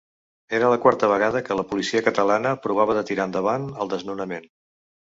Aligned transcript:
Era 0.59 0.71
la 0.71 0.79
quarta 0.85 1.09
vegada 1.11 1.43
que 1.51 1.59
la 1.59 1.67
policia 1.75 2.03
catalana 2.09 2.57
provava 2.65 2.99
de 3.01 3.07
tirar 3.13 3.31
endavant 3.33 3.71
el 3.83 3.97
desnonament. 3.97 4.55